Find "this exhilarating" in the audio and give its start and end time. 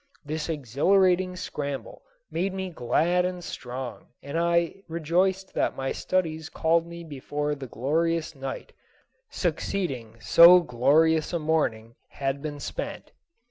0.25-1.35